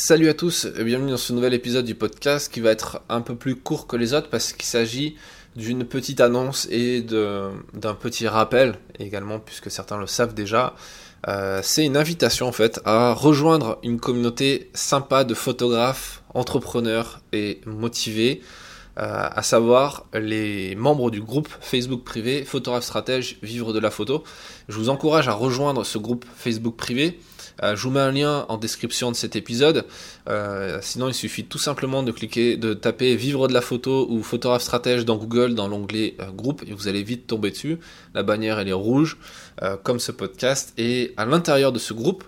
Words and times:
Salut 0.00 0.28
à 0.28 0.34
tous 0.34 0.68
et 0.78 0.84
bienvenue 0.84 1.10
dans 1.10 1.16
ce 1.16 1.32
nouvel 1.32 1.54
épisode 1.54 1.84
du 1.84 1.96
podcast 1.96 2.52
qui 2.52 2.60
va 2.60 2.70
être 2.70 3.02
un 3.08 3.20
peu 3.20 3.34
plus 3.34 3.56
court 3.56 3.88
que 3.88 3.96
les 3.96 4.14
autres 4.14 4.30
parce 4.30 4.52
qu'il 4.52 4.64
s'agit 4.64 5.16
d'une 5.56 5.84
petite 5.84 6.20
annonce 6.20 6.68
et 6.70 7.00
d'un 7.02 7.94
petit 8.00 8.28
rappel 8.28 8.76
également 9.00 9.40
puisque 9.40 9.72
certains 9.72 9.98
le 9.98 10.06
savent 10.06 10.34
déjà. 10.34 10.76
Euh, 11.26 11.62
c'est 11.64 11.84
une 11.84 11.96
invitation 11.96 12.46
en 12.46 12.52
fait 12.52 12.80
à 12.84 13.12
rejoindre 13.12 13.80
une 13.82 13.98
communauté 13.98 14.70
sympa 14.72 15.24
de 15.24 15.34
photographes, 15.34 16.22
entrepreneurs 16.32 17.20
et 17.32 17.60
motivés, 17.66 18.40
euh, 18.98 19.28
à 19.28 19.42
savoir 19.42 20.06
les 20.14 20.76
membres 20.76 21.10
du 21.10 21.20
groupe 21.20 21.48
Facebook 21.60 22.04
privé 22.04 22.44
Photographe 22.44 22.84
Stratège 22.84 23.38
Vivre 23.42 23.72
de 23.72 23.80
la 23.80 23.90
photo. 23.90 24.22
Je 24.68 24.78
vous 24.78 24.90
encourage 24.90 25.26
à 25.26 25.32
rejoindre 25.32 25.84
ce 25.84 25.98
groupe 25.98 26.24
Facebook 26.36 26.76
privé 26.76 27.18
euh, 27.62 27.76
je 27.76 27.82
vous 27.82 27.90
mets 27.90 28.00
un 28.00 28.12
lien 28.12 28.46
en 28.48 28.56
description 28.56 29.10
de 29.10 29.16
cet 29.16 29.36
épisode. 29.36 29.84
Euh, 30.28 30.78
sinon, 30.82 31.08
il 31.08 31.14
suffit 31.14 31.44
tout 31.44 31.58
simplement 31.58 32.02
de 32.02 32.12
cliquer, 32.12 32.56
de 32.56 32.74
taper 32.74 33.16
Vivre 33.16 33.48
de 33.48 33.54
la 33.54 33.60
photo 33.60 34.06
ou 34.10 34.22
photographe 34.22 34.62
stratège 34.62 35.04
dans 35.04 35.16
Google 35.16 35.54
dans 35.54 35.68
l'onglet 35.68 36.14
euh, 36.20 36.30
groupe 36.30 36.62
et 36.66 36.72
vous 36.72 36.88
allez 36.88 37.02
vite 37.02 37.26
tomber 37.26 37.50
dessus. 37.50 37.78
La 38.14 38.22
bannière 38.22 38.58
elle 38.58 38.68
est 38.68 38.72
rouge 38.72 39.16
comme 39.82 39.98
ce 39.98 40.12
podcast 40.12 40.72
et 40.78 41.14
à 41.16 41.24
l'intérieur 41.24 41.72
de 41.72 41.80
ce 41.80 41.92
groupe. 41.92 42.22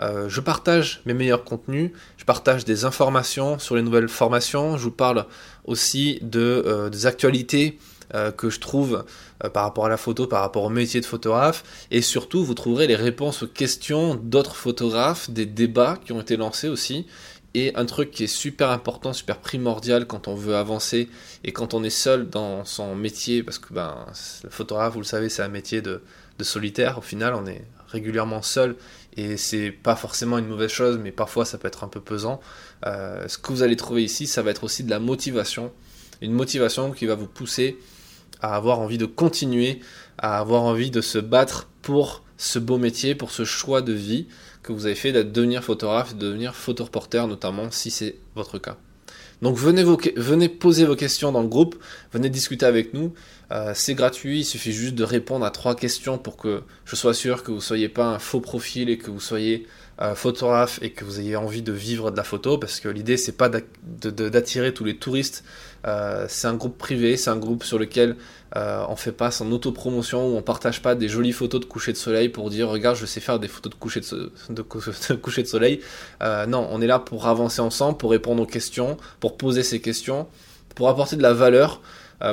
je 0.00 0.40
partage 0.40 1.02
mes 1.04 1.12
meilleurs 1.12 1.44
contenus, 1.44 1.90
je 2.16 2.24
partage 2.24 2.64
des 2.64 2.86
informations 2.86 3.58
sur 3.58 3.76
les 3.76 3.82
nouvelles 3.82 4.08
formations, 4.08 4.78
je 4.78 4.84
vous 4.84 4.90
parle 4.90 5.26
aussi 5.64 6.18
de, 6.22 6.88
des 6.90 7.04
actualités 7.04 7.78
euh, 8.14 8.32
que 8.32 8.50
je 8.50 8.60
trouve 8.60 9.04
euh, 9.44 9.48
par 9.50 9.64
rapport 9.64 9.86
à 9.86 9.88
la 9.88 9.96
photo, 9.96 10.26
par 10.26 10.40
rapport 10.40 10.64
au 10.64 10.68
métier 10.70 11.00
de 11.00 11.06
photographe, 11.06 11.64
et 11.90 12.02
surtout 12.02 12.44
vous 12.44 12.54
trouverez 12.54 12.86
les 12.86 12.96
réponses 12.96 13.42
aux 13.42 13.46
questions 13.46 14.14
d'autres 14.14 14.56
photographes, 14.56 15.30
des 15.30 15.46
débats 15.46 15.98
qui 16.04 16.12
ont 16.12 16.20
été 16.20 16.36
lancés 16.36 16.68
aussi, 16.68 17.06
et 17.54 17.72
un 17.74 17.84
truc 17.84 18.10
qui 18.10 18.24
est 18.24 18.28
super 18.28 18.70
important, 18.70 19.12
super 19.12 19.38
primordial 19.38 20.06
quand 20.06 20.28
on 20.28 20.34
veut 20.34 20.56
avancer 20.56 21.08
et 21.44 21.52
quand 21.52 21.74
on 21.74 21.82
est 21.82 21.90
seul 21.90 22.28
dans 22.28 22.64
son 22.64 22.94
métier, 22.94 23.42
parce 23.42 23.58
que 23.58 23.74
ben, 23.74 24.06
le 24.44 24.50
photographe, 24.50 24.94
vous 24.94 25.00
le 25.00 25.04
savez, 25.04 25.28
c'est 25.28 25.42
un 25.42 25.48
métier 25.48 25.82
de, 25.82 26.02
solitaire, 26.40 26.96
au 26.96 27.02
final 27.02 27.34
on 27.34 27.44
est 27.46 27.62
régulièrement 27.88 28.40
seul 28.40 28.76
et 29.16 29.36
c'est 29.36 29.70
pas 29.70 29.94
forcément 29.94 30.38
une 30.38 30.46
mauvaise 30.46 30.70
chose, 30.70 30.98
mais 31.02 31.12
parfois 31.12 31.44
ça 31.44 31.58
peut 31.58 31.68
être 31.68 31.84
un 31.84 31.88
peu 31.88 32.00
pesant. 32.00 32.40
Euh, 32.86 33.28
ce 33.28 33.36
que 33.36 33.52
vous 33.52 33.62
allez 33.62 33.76
trouver 33.76 34.04
ici, 34.04 34.26
ça 34.26 34.40
va 34.40 34.50
être 34.50 34.64
aussi 34.64 34.82
de 34.82 34.90
la 34.90 35.00
motivation, 35.00 35.70
une 36.22 36.32
motivation 36.32 36.92
qui 36.92 37.04
va 37.04 37.14
vous 37.14 37.26
pousser 37.26 37.76
à 38.42 38.54
avoir 38.56 38.80
envie 38.80 38.98
de 38.98 39.06
continuer, 39.06 39.80
à 40.18 40.38
avoir 40.38 40.62
envie 40.62 40.90
de 40.90 41.00
se 41.00 41.18
battre 41.18 41.68
pour 41.82 42.22
ce 42.36 42.58
beau 42.58 42.78
métier, 42.78 43.14
pour 43.14 43.30
ce 43.30 43.44
choix 43.44 43.82
de 43.82 43.92
vie 43.92 44.26
que 44.62 44.72
vous 44.72 44.86
avez 44.86 44.94
fait 44.94 45.12
de 45.12 45.22
devenir 45.22 45.64
photographe, 45.64 46.14
de 46.14 46.26
devenir 46.26 46.54
photoreporter 46.54 47.26
notamment 47.26 47.70
si 47.70 47.90
c'est 47.90 48.16
votre 48.34 48.58
cas. 48.58 48.76
Donc 49.42 49.56
venez, 49.56 49.84
venez 50.16 50.48
poser 50.48 50.84
vos 50.84 50.96
questions 50.96 51.32
dans 51.32 51.40
le 51.40 51.48
groupe, 51.48 51.76
venez 52.12 52.28
discuter 52.28 52.66
avec 52.66 52.92
nous. 52.92 53.14
Euh, 53.52 53.72
c'est 53.74 53.94
gratuit, 53.94 54.40
il 54.40 54.44
suffit 54.44 54.72
juste 54.72 54.94
de 54.94 55.02
répondre 55.02 55.44
à 55.46 55.50
trois 55.50 55.74
questions 55.74 56.18
pour 56.18 56.36
que 56.36 56.62
je 56.84 56.94
sois 56.94 57.14
sûr 57.14 57.42
que 57.42 57.50
vous 57.50 57.56
ne 57.56 57.62
soyez 57.62 57.88
pas 57.88 58.06
un 58.06 58.18
faux 58.18 58.40
profil 58.40 58.90
et 58.90 58.98
que 58.98 59.10
vous 59.10 59.20
soyez 59.20 59.66
euh, 60.02 60.14
photographe 60.14 60.78
et 60.82 60.90
que 60.90 61.04
vous 61.04 61.20
ayez 61.20 61.36
envie 61.36 61.62
de 61.62 61.72
vivre 61.72 62.10
de 62.10 62.16
la 62.16 62.24
photo, 62.24 62.58
parce 62.58 62.80
que 62.80 62.88
l'idée 62.88 63.16
c'est 63.16 63.36
pas 63.36 63.48
d'attirer 63.50 64.74
tous 64.74 64.84
les 64.84 64.96
touristes. 64.96 65.42
Euh, 65.86 66.26
c'est 66.28 66.46
un 66.46 66.54
groupe 66.54 66.76
privé, 66.76 67.16
c'est 67.16 67.30
un 67.30 67.36
groupe 67.36 67.64
sur 67.64 67.78
lequel 67.78 68.16
euh, 68.56 68.84
on 68.88 68.96
fait 68.96 69.12
pas 69.12 69.30
son 69.30 69.50
autopromotion, 69.52 70.28
où 70.28 70.36
on 70.36 70.42
partage 70.42 70.82
pas 70.82 70.94
des 70.94 71.08
jolies 71.08 71.32
photos 71.32 71.60
de 71.60 71.64
coucher 71.64 71.92
de 71.92 71.96
soleil 71.96 72.28
pour 72.28 72.50
dire 72.50 72.68
regarde 72.68 72.96
je 72.96 73.06
sais 73.06 73.20
faire 73.20 73.38
des 73.38 73.48
photos 73.48 73.72
de 73.72 73.78
coucher 73.78 74.00
de, 74.00 74.32
de, 74.50 74.62
coucher 74.62 75.42
de 75.42 75.48
soleil. 75.48 75.80
non, 76.20 76.68
on 76.70 76.80
est 76.80 76.86
là 76.86 76.98
pour 76.98 77.26
avancer 77.26 77.60
ensemble, 77.60 77.96
pour 77.98 78.10
répondre 78.10 78.42
aux 78.42 78.46
questions, 78.46 78.96
pour 79.20 79.36
poser 79.36 79.62
ces 79.62 79.80
questions, 79.80 80.26
pour 80.74 80.88
apporter 80.88 81.16
de 81.16 81.22
la 81.22 81.32
valeur, 81.32 81.80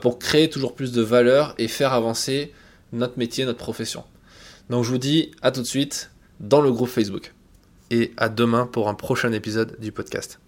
pour 0.00 0.18
créer 0.18 0.48
toujours 0.48 0.74
plus 0.74 0.92
de 0.92 1.02
valeur 1.02 1.54
et 1.58 1.68
faire 1.68 1.92
avancer 1.92 2.52
notre 2.92 3.18
métier, 3.18 3.44
notre 3.44 3.58
profession. 3.58 4.04
Donc 4.70 4.84
je 4.84 4.90
vous 4.90 4.98
dis 4.98 5.32
à 5.42 5.50
tout 5.50 5.60
de 5.60 5.66
suite 5.66 6.10
dans 6.40 6.60
le 6.60 6.72
groupe 6.72 6.88
Facebook 6.88 7.34
et 7.90 8.12
à 8.16 8.28
demain 8.28 8.66
pour 8.66 8.88
un 8.88 8.94
prochain 8.94 9.32
épisode 9.32 9.76
du 9.78 9.92
podcast. 9.92 10.40